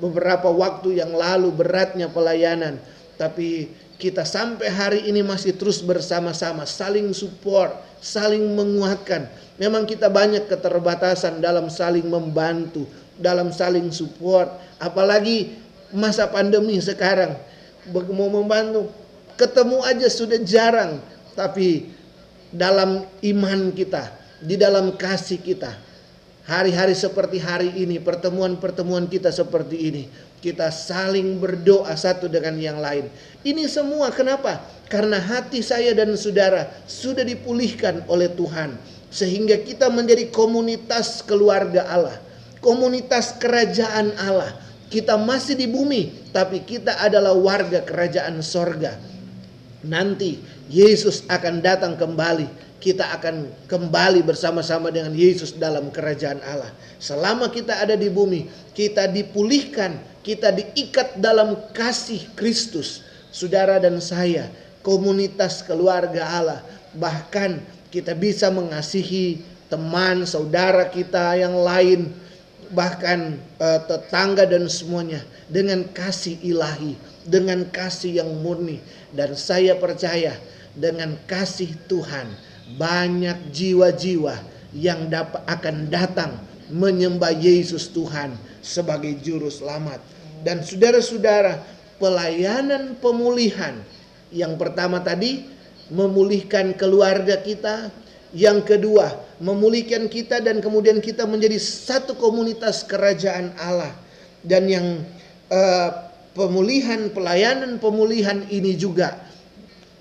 beberapa 0.00 0.48
waktu 0.48 1.04
yang 1.04 1.12
lalu 1.12 1.52
beratnya 1.52 2.08
pelayanan, 2.08 2.80
tapi 3.20 3.68
kita 4.00 4.26
sampai 4.26 4.68
hari 4.72 5.00
ini 5.06 5.22
masih 5.22 5.54
terus 5.54 5.84
bersama-sama, 5.84 6.66
saling 6.66 7.14
support, 7.14 7.70
saling 8.02 8.42
menguatkan. 8.56 9.30
Memang 9.54 9.86
kita 9.86 10.10
banyak 10.10 10.50
keterbatasan 10.50 11.38
dalam 11.38 11.70
saling 11.70 12.08
membantu, 12.08 12.90
dalam 13.20 13.50
saling 13.54 13.90
support, 13.94 14.50
apalagi 14.82 15.56
masa 15.94 16.26
pandemi 16.30 16.78
sekarang. 16.82 17.36
Mau 17.90 18.32
membantu, 18.32 18.88
ketemu 19.36 19.78
aja 19.84 20.08
sudah 20.08 20.40
jarang, 20.40 20.98
tapi 21.36 21.92
dalam 22.48 23.04
iman 23.20 23.60
kita, 23.76 24.08
di 24.40 24.56
dalam 24.56 24.96
kasih 24.96 25.38
kita, 25.38 25.76
Hari-hari 26.44 26.92
seperti 26.92 27.40
hari 27.40 27.72
ini, 27.72 27.96
pertemuan-pertemuan 27.96 29.08
kita 29.08 29.32
seperti 29.32 29.88
ini, 29.88 30.04
kita 30.44 30.68
saling 30.68 31.40
berdoa 31.40 31.96
satu 31.96 32.28
dengan 32.28 32.60
yang 32.60 32.84
lain. 32.84 33.08
Ini 33.40 33.64
semua 33.64 34.12
kenapa? 34.12 34.60
Karena 34.92 35.16
hati 35.16 35.64
saya 35.64 35.96
dan 35.96 36.12
saudara 36.20 36.68
sudah 36.84 37.24
dipulihkan 37.24 38.04
oleh 38.12 38.28
Tuhan, 38.28 38.76
sehingga 39.08 39.56
kita 39.56 39.88
menjadi 39.88 40.28
komunitas 40.28 41.24
keluarga 41.24 41.88
Allah, 41.88 42.20
komunitas 42.64 43.36
kerajaan 43.36 44.16
Allah. 44.16 44.56
Kita 44.88 45.20
masih 45.20 45.60
di 45.60 45.68
bumi, 45.68 46.32
tapi 46.32 46.64
kita 46.64 46.96
adalah 47.04 47.36
warga 47.36 47.84
kerajaan 47.84 48.40
sorga. 48.40 48.96
Nanti 49.84 50.40
Yesus 50.72 51.28
akan 51.28 51.60
datang 51.60 52.00
kembali 52.00 52.64
kita 52.84 53.16
akan 53.16 53.48
kembali 53.64 54.20
bersama-sama 54.20 54.92
dengan 54.92 55.16
Yesus 55.16 55.56
dalam 55.56 55.88
kerajaan 55.88 56.36
Allah. 56.44 56.68
Selama 57.00 57.48
kita 57.48 57.80
ada 57.80 57.96
di 57.96 58.12
bumi, 58.12 58.44
kita 58.76 59.08
dipulihkan, 59.08 59.96
kita 60.20 60.52
diikat 60.52 61.16
dalam 61.16 61.56
kasih 61.72 62.20
Kristus. 62.36 63.00
Saudara 63.32 63.80
dan 63.80 64.04
saya, 64.04 64.52
komunitas 64.84 65.64
keluarga 65.64 66.28
Allah, 66.28 66.60
bahkan 66.92 67.64
kita 67.88 68.12
bisa 68.12 68.52
mengasihi 68.52 69.40
teman, 69.72 70.28
saudara 70.28 70.84
kita 70.84 71.40
yang 71.40 71.56
lain, 71.56 72.12
bahkan 72.72 73.36
uh, 73.60 73.80
tetangga 73.84 74.48
dan 74.48 74.70
semuanya 74.70 75.20
dengan 75.50 75.84
kasih 75.92 76.40
ilahi, 76.40 76.96
dengan 77.28 77.68
kasih 77.68 78.24
yang 78.24 78.30
murni 78.40 78.80
dan 79.12 79.36
saya 79.36 79.76
percaya 79.76 80.38
dengan 80.74 81.18
kasih 81.28 81.74
Tuhan 81.86 82.26
banyak 82.80 83.52
jiwa-jiwa 83.52 84.34
yang 84.74 85.06
dapat 85.12 85.42
akan 85.46 85.76
datang 85.92 86.32
menyembah 86.72 87.30
Yesus 87.30 87.92
Tuhan 87.92 88.34
sebagai 88.64 89.20
juru 89.20 89.52
selamat. 89.52 90.00
Dan 90.44 90.60
saudara-saudara, 90.64 91.62
pelayanan 92.00 92.98
pemulihan 92.98 93.80
yang 94.34 94.58
pertama 94.58 94.98
tadi 95.00 95.46
memulihkan 95.92 96.74
keluarga 96.74 97.38
kita, 97.38 97.92
yang 98.34 98.66
kedua 98.66 99.22
memulihkan 99.38 100.10
kita 100.10 100.42
dan 100.42 100.58
kemudian 100.58 100.98
kita 100.98 101.24
menjadi 101.24 101.56
satu 101.56 102.18
komunitas 102.18 102.82
kerajaan 102.84 103.54
Allah. 103.56 103.94
Dan 104.44 104.68
yang 104.68 104.86
uh, 105.48 105.90
pemulihan 106.36 107.08
pelayanan 107.14 107.80
pemulihan 107.80 108.44
ini 108.50 108.76
juga 108.76 109.16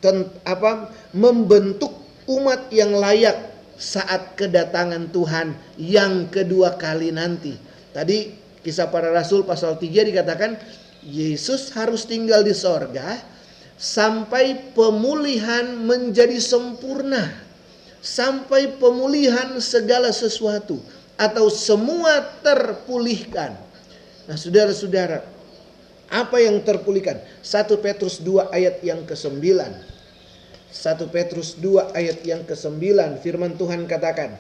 tent, 0.04 0.28
apa 0.44 0.92
membentuk 1.16 1.94
umat 2.28 2.68
yang 2.74 2.92
layak 2.98 3.54
saat 3.78 4.36
kedatangan 4.36 5.14
Tuhan 5.14 5.56
yang 5.80 6.28
kedua 6.28 6.76
kali 6.76 7.14
nanti. 7.14 7.56
Tadi 7.94 8.34
kisah 8.66 8.90
para 8.90 9.14
rasul 9.14 9.46
pasal 9.46 9.78
3 9.78 10.10
dikatakan 10.10 10.58
Yesus 11.04 11.72
harus 11.76 12.08
tinggal 12.08 12.42
di 12.48 12.56
sorga 12.56 13.20
sampai 13.76 14.72
pemulihan 14.72 15.76
menjadi 15.76 16.40
sempurna. 16.40 17.28
Sampai 18.04 18.76
pemulihan 18.76 19.56
segala 19.64 20.12
sesuatu 20.12 20.84
atau 21.16 21.48
semua 21.48 22.20
terpulihkan. 22.44 23.56
Nah 24.28 24.36
saudara-saudara, 24.36 25.24
apa 26.12 26.38
yang 26.44 26.60
terpulihkan? 26.68 27.24
1 27.40 27.80
Petrus 27.80 28.20
2 28.20 28.52
ayat 28.52 28.84
yang 28.84 29.08
ke-9. 29.08 29.40
1 30.74 31.14
Petrus 31.14 31.54
2 31.62 31.94
ayat 31.94 32.26
yang 32.26 32.42
ke-9 32.50 32.82
firman 33.22 33.54
Tuhan 33.54 33.86
katakan 33.86 34.34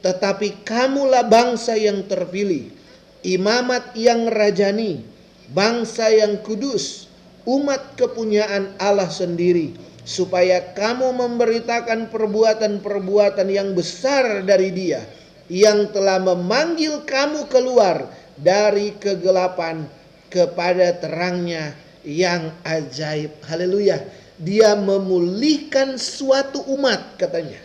Tetapi 0.00 0.64
kamulah 0.64 1.28
bangsa 1.28 1.76
yang 1.76 2.08
terpilih 2.08 2.72
Imamat 3.20 3.92
yang 3.92 4.32
rajani 4.32 5.04
Bangsa 5.52 6.08
yang 6.08 6.40
kudus 6.40 7.12
Umat 7.44 8.00
kepunyaan 8.00 8.80
Allah 8.80 9.12
sendiri 9.12 9.76
Supaya 10.08 10.72
kamu 10.72 11.12
memberitakan 11.20 12.08
perbuatan-perbuatan 12.08 13.48
yang 13.52 13.76
besar 13.76 14.40
dari 14.40 14.72
dia 14.72 15.04
Yang 15.52 15.92
telah 15.92 16.16
memanggil 16.16 17.04
kamu 17.04 17.44
keluar 17.52 18.08
dari 18.40 18.96
kegelapan 18.96 19.84
kepada 20.32 20.96
terangnya 20.96 21.76
yang 22.04 22.52
ajaib. 22.64 23.36
Haleluya 23.44 24.00
dia 24.38 24.78
memulihkan 24.78 25.98
suatu 25.98 26.62
umat 26.78 27.18
katanya. 27.18 27.58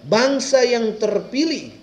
Bangsa 0.00 0.64
yang 0.64 0.96
terpilih, 0.96 1.76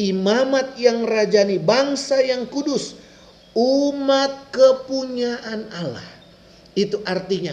imamat 0.00 0.80
yang 0.80 1.04
rajani, 1.04 1.60
bangsa 1.60 2.24
yang 2.24 2.48
kudus, 2.48 2.96
umat 3.52 4.48
kepunyaan 4.48 5.68
Allah. 5.76 6.08
Itu 6.72 7.04
artinya 7.04 7.52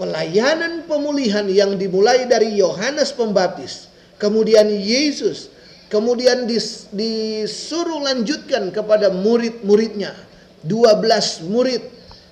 pelayanan 0.00 0.88
pemulihan 0.88 1.44
yang 1.44 1.76
dimulai 1.76 2.24
dari 2.24 2.56
Yohanes 2.56 3.12
Pembaptis, 3.12 3.92
kemudian 4.16 4.64
Yesus, 4.72 5.52
kemudian 5.92 6.48
disuruh 6.96 8.00
lanjutkan 8.00 8.72
kepada 8.72 9.12
murid-muridnya. 9.12 10.16
12 10.64 11.44
murid 11.52 11.84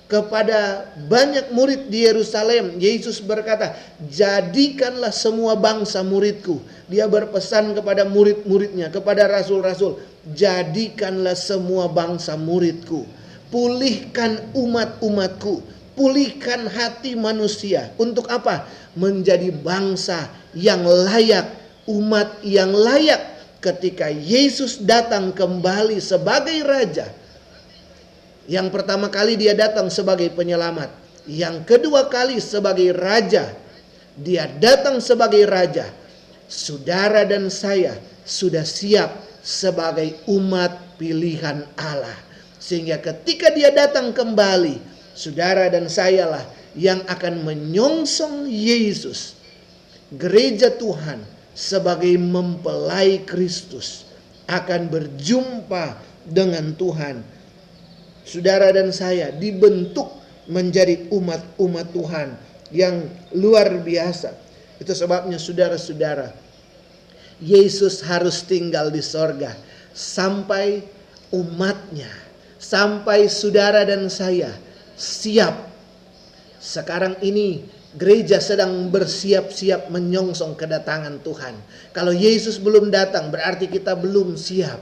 kepada 0.09 0.89
banyak 1.05 1.53
murid 1.53 1.93
di 1.93 2.09
Yerusalem. 2.09 2.81
Yesus 2.81 3.21
berkata, 3.21 3.77
"Jadikanlah 4.09 5.13
semua 5.13 5.53
bangsa 5.53 6.01
muridku." 6.01 6.61
Dia 6.89 7.05
berpesan 7.05 7.77
kepada 7.77 8.05
murid-muridnya, 8.09 8.89
kepada 8.89 9.29
rasul-rasul, 9.29 10.01
"Jadikanlah 10.33 11.37
semua 11.37 11.85
bangsa 11.85 12.33
muridku. 12.33 13.05
Pulihkan 13.49 14.53
umat-umatku, 14.53 15.61
pulihkan 15.99 16.71
hati 16.71 17.19
manusia." 17.19 17.91
Untuk 17.99 18.31
apa? 18.31 18.63
Menjadi 18.95 19.51
bangsa 19.51 20.31
yang 20.55 20.87
layak, 20.87 21.51
umat 21.91 22.39
yang 22.47 22.71
layak 22.71 23.19
ketika 23.59 24.07
Yesus 24.07 24.79
datang 24.79 25.35
kembali 25.35 25.99
sebagai 25.99 26.63
raja 26.63 27.11
yang 28.49 28.73
pertama 28.73 29.13
kali 29.13 29.37
dia 29.37 29.53
datang 29.53 29.93
sebagai 29.93 30.33
penyelamat. 30.33 30.89
Yang 31.29 31.69
kedua 31.69 32.09
kali 32.09 32.41
sebagai 32.41 32.97
raja. 32.97 33.53
Dia 34.17 34.49
datang 34.49 34.97
sebagai 34.97 35.45
raja. 35.45 35.85
Saudara 36.49 37.29
dan 37.29 37.53
saya 37.53 37.93
sudah 38.25 38.65
siap 38.65 39.13
sebagai 39.45 40.17
umat 40.25 40.97
pilihan 40.97 41.61
Allah. 41.77 42.17
Sehingga 42.57 42.97
ketika 42.97 43.53
dia 43.53 43.69
datang 43.69 44.09
kembali, 44.17 44.81
saudara 45.19 45.67
dan 45.67 45.91
saya 45.91 46.31
lah 46.31 46.43
yang 46.79 47.03
akan 47.03 47.43
menyongsong 47.43 48.47
Yesus. 48.47 49.35
Gereja 50.15 50.71
Tuhan 50.71 51.19
sebagai 51.51 52.15
mempelai 52.15 53.27
Kristus 53.27 54.07
akan 54.47 54.87
berjumpa 54.87 55.99
dengan 56.23 56.71
Tuhan. 56.79 57.19
Saudara 58.23 58.71
dan 58.71 58.95
saya 58.95 59.35
dibentuk 59.35 60.07
menjadi 60.47 61.11
umat-umat 61.11 61.91
Tuhan 61.91 62.39
yang 62.71 63.11
luar 63.35 63.75
biasa. 63.83 64.33
Itu 64.79 64.95
sebabnya 64.95 65.35
saudara-saudara, 65.35 66.31
Yesus 67.43 67.99
harus 68.07 68.39
tinggal 68.47 68.87
di 68.87 69.03
sorga 69.03 69.53
sampai 69.91 70.81
umatnya, 71.35 72.09
sampai 72.57 73.27
saudara 73.27 73.83
dan 73.83 74.07
saya 74.07 74.68
siap. 74.99 75.71
Sekarang 76.59 77.15
ini 77.23 77.63
Gereja 77.89 78.37
sedang 78.37 78.93
bersiap-siap 78.93 79.89
menyongsong 79.89 80.53
kedatangan 80.53 81.25
Tuhan. 81.25 81.57
Kalau 81.89 82.13
Yesus 82.13 82.61
belum 82.61 82.93
datang 82.93 83.33
berarti 83.33 83.65
kita 83.65 83.97
belum 83.97 84.37
siap. 84.37 84.77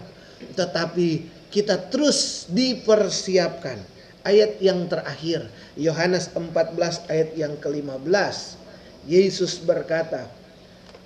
Tetapi 0.59 1.23
kita 1.47 1.87
terus 1.87 2.51
dipersiapkan. 2.51 3.79
Ayat 4.27 4.59
yang 4.59 4.91
terakhir, 4.91 5.47
Yohanes 5.79 6.27
14 6.35 7.07
ayat 7.07 7.31
yang 7.39 7.55
ke-15. 7.55 8.59
Yesus 9.07 9.55
berkata, 9.63 10.27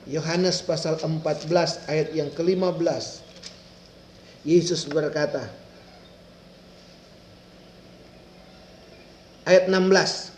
Yohanes 0.09 0.65
pasal 0.65 0.97
14 0.97 1.85
ayat 1.85 2.17
yang 2.17 2.33
ke-15. 2.33 3.21
Yesus 4.41 4.89
berkata, 4.89 5.53
ayat 9.47 9.69
16 9.69 10.31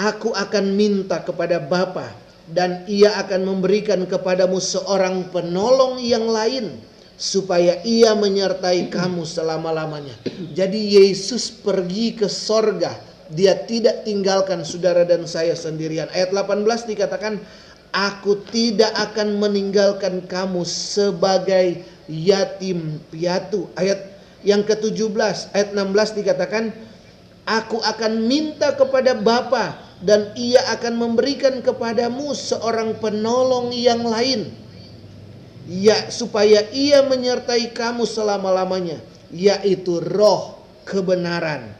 Aku 0.00 0.32
akan 0.32 0.78
minta 0.78 1.20
kepada 1.20 1.60
Bapa 1.60 2.08
dan 2.48 2.86
ia 2.88 3.14
akan 3.20 3.46
memberikan 3.46 4.06
kepadamu 4.08 4.56
seorang 4.58 5.28
penolong 5.28 6.00
yang 6.00 6.24
lain 6.30 6.78
supaya 7.20 7.84
ia 7.84 8.16
menyertai 8.16 8.88
kamu 8.88 9.28
selama-lamanya. 9.28 10.16
Jadi 10.56 10.96
Yesus 10.96 11.52
pergi 11.52 12.16
ke 12.16 12.32
sorga. 12.32 12.96
Dia 13.30 13.54
tidak 13.54 14.08
tinggalkan 14.08 14.64
saudara 14.64 15.04
dan 15.06 15.28
saya 15.28 15.54
sendirian. 15.54 16.08
Ayat 16.10 16.34
18 16.34 16.66
dikatakan, 16.90 17.38
Aku 17.90 18.40
tidak 18.48 18.90
akan 18.96 19.38
meninggalkan 19.38 20.24
kamu 20.24 20.64
sebagai 20.64 21.82
yatim 22.08 22.98
piatu. 23.12 23.70
Ayat 23.76 24.10
yang 24.42 24.64
ke-17, 24.64 25.52
ayat 25.54 25.68
16 25.76 26.18
dikatakan, 26.24 26.74
Aku 27.48 27.80
akan 27.80 28.28
minta 28.28 28.76
kepada 28.76 29.16
Bapa 29.16 29.90
dan 30.00 30.32
ia 30.36 30.64
akan 30.76 30.96
memberikan 30.96 31.60
kepadamu 31.60 32.32
seorang 32.32 32.96
penolong 33.00 33.72
yang 33.72 34.00
lain. 34.04 34.48
Ya, 35.70 36.08
supaya 36.10 36.66
ia 36.74 37.04
menyertai 37.06 37.70
kamu 37.70 38.02
selama-lamanya, 38.08 38.98
yaitu 39.30 40.02
roh 40.02 40.58
kebenaran. 40.82 41.70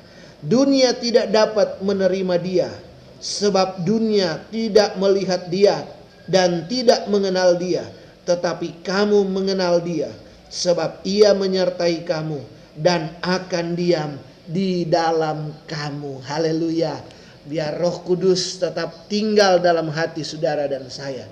Dunia 0.40 0.94
tidak 0.94 1.32
dapat 1.32 1.82
menerima 1.82 2.36
dia, 2.38 2.70
sebab 3.18 3.82
dunia 3.82 4.46
tidak 4.52 4.94
melihat 4.94 5.50
dia 5.50 5.84
dan 6.30 6.70
tidak 6.70 7.08
mengenal 7.10 7.58
dia. 7.58 7.82
Tetapi 8.28 8.84
kamu 8.86 9.26
mengenal 9.26 9.82
dia, 9.82 10.12
sebab 10.52 11.02
ia 11.02 11.34
menyertai 11.34 12.06
kamu 12.06 12.38
dan 12.78 13.10
akan 13.24 13.74
diam 13.74 14.12
di 14.50 14.84
dalam 14.84 15.54
kamu. 15.64 16.26
Haleluya. 16.26 16.98
Biar 17.46 17.78
Roh 17.78 18.02
Kudus 18.04 18.58
tetap 18.60 19.06
tinggal 19.06 19.62
dalam 19.62 19.88
hati 19.88 20.26
saudara 20.26 20.66
dan 20.66 20.90
saya. 20.90 21.24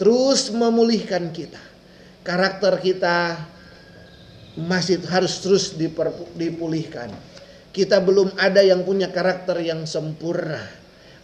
Terus 0.00 0.50
memulihkan 0.50 1.30
kita. 1.30 1.60
Karakter 2.24 2.80
kita 2.82 3.38
masih 4.58 5.04
harus 5.06 5.38
terus 5.38 5.76
dipulihkan. 6.34 7.12
Kita 7.72 8.02
belum 8.02 8.36
ada 8.36 8.60
yang 8.64 8.82
punya 8.82 9.08
karakter 9.12 9.60
yang 9.62 9.84
sempurna. 9.86 10.60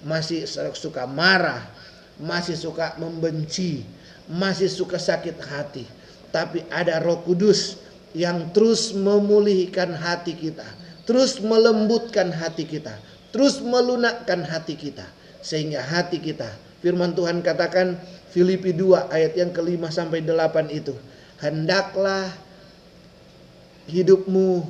Masih 0.06 0.46
suka 0.78 1.10
marah, 1.10 1.66
masih 2.22 2.54
suka 2.54 2.94
membenci, 3.02 3.82
masih 4.30 4.70
suka 4.70 4.96
sakit 4.96 5.36
hati. 5.42 5.84
Tapi 6.30 6.62
ada 6.70 7.02
Roh 7.02 7.26
Kudus 7.26 7.82
yang 8.14 8.54
terus 8.54 8.94
memulihkan 8.94 9.92
hati 9.98 10.38
kita 10.38 10.64
terus 11.08 11.40
melembutkan 11.40 12.28
hati 12.28 12.68
kita, 12.68 13.00
terus 13.32 13.64
melunakkan 13.64 14.44
hati 14.44 14.76
kita. 14.76 15.08
Sehingga 15.40 15.80
hati 15.80 16.20
kita 16.20 16.52
firman 16.84 17.16
Tuhan 17.16 17.40
katakan 17.40 17.96
Filipi 18.28 18.76
2 18.76 19.08
ayat 19.08 19.32
yang 19.40 19.50
kelima 19.56 19.88
sampai 19.88 20.20
delapan 20.20 20.68
itu 20.68 20.92
hendaklah 21.40 22.28
hidupmu 23.88 24.66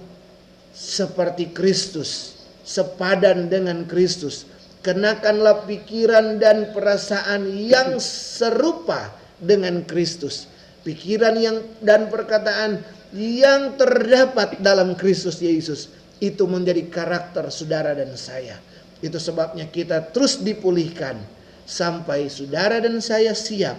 seperti 0.70 1.50
Kristus 1.50 2.38
sepadan 2.62 3.48
dengan 3.50 3.88
Kristus. 3.88 4.46
Kenakanlah 4.78 5.66
pikiran 5.66 6.38
dan 6.38 6.70
perasaan 6.70 7.50
yang 7.50 7.98
serupa 7.98 9.10
dengan 9.42 9.82
Kristus. 9.82 10.46
Pikiran 10.86 11.34
yang 11.34 11.58
dan 11.82 12.06
perkataan 12.06 12.78
yang 13.10 13.74
terdapat 13.74 14.62
dalam 14.62 14.94
Kristus 14.94 15.42
Yesus 15.42 15.90
itu 16.18 16.44
menjadi 16.50 16.82
karakter 16.90 17.46
saudara 17.50 17.94
dan 17.94 18.14
saya. 18.18 18.58
Itu 18.98 19.22
sebabnya 19.22 19.70
kita 19.70 20.10
terus 20.10 20.42
dipulihkan 20.42 21.18
sampai 21.62 22.26
saudara 22.26 22.82
dan 22.82 22.98
saya 22.98 23.34
siap. 23.34 23.78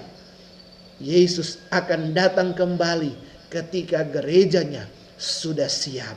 Yesus 0.99 1.63
akan 1.71 2.11
datang 2.11 2.51
kembali 2.55 3.15
ketika 3.51 4.03
gerejanya 4.03 4.87
sudah 5.15 5.67
siap. 5.67 6.15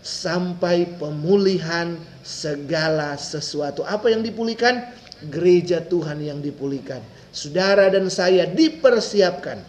Sampai 0.00 0.88
pemulihan 0.96 2.00
segala 2.24 3.20
sesuatu. 3.20 3.84
Apa 3.84 4.08
yang 4.08 4.24
dipulihkan? 4.24 4.88
Gereja 5.28 5.84
Tuhan 5.84 6.24
yang 6.24 6.40
dipulihkan. 6.40 7.04
Saudara 7.36 7.92
dan 7.92 8.08
saya 8.08 8.48
dipersiapkan. 8.48 9.60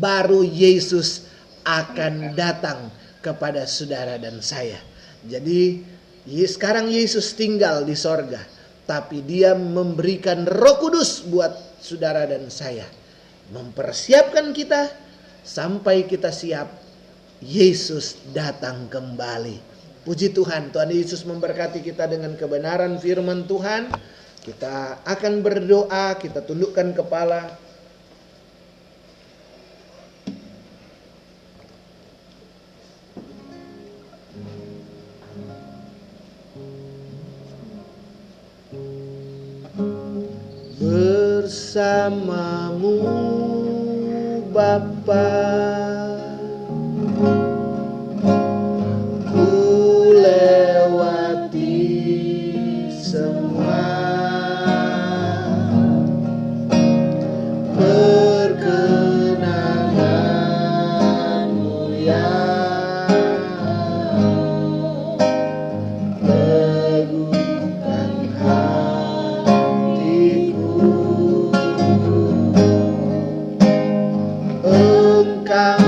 Baru 0.00 0.44
Yesus 0.44 1.28
akan 1.68 2.32
datang 2.32 2.88
kepada 3.24 3.66
saudara 3.66 4.16
dan 4.16 4.38
saya. 4.44 4.78
Jadi 5.26 5.82
sekarang 6.28 6.90
Yesus 6.92 7.34
tinggal 7.34 7.82
di 7.82 7.98
sorga. 7.98 8.40
Tapi 8.88 9.20
dia 9.20 9.52
memberikan 9.52 10.48
roh 10.48 10.80
kudus 10.80 11.20
buat 11.28 11.52
saudara 11.82 12.24
dan 12.24 12.48
saya. 12.48 12.88
Mempersiapkan 13.52 14.56
kita 14.56 14.88
sampai 15.44 16.08
kita 16.08 16.32
siap. 16.32 16.88
Yesus 17.38 18.18
datang 18.34 18.90
kembali. 18.90 19.62
Puji 20.02 20.34
Tuhan, 20.34 20.74
Tuhan 20.74 20.90
Yesus 20.90 21.22
memberkati 21.22 21.84
kita 21.86 22.10
dengan 22.10 22.34
kebenaran 22.34 22.98
firman 22.98 23.46
Tuhan. 23.46 23.94
Kita 24.42 25.04
akan 25.06 25.44
berdoa, 25.44 26.18
kita 26.18 26.42
tundukkan 26.42 26.96
kepala. 26.98 27.60
Bersamamu 41.78 42.98
Bapa. 44.52 45.67
Natal. 75.58 75.87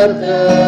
tarde. 0.00 0.59